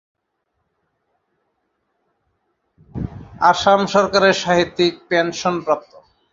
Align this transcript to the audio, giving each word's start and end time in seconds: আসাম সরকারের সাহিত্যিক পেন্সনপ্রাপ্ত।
আসাম 3.41 3.81
সরকারের 3.87 4.35
সাহিত্যিক 4.43 4.93
পেন্সনপ্রাপ্ত। 5.09 5.91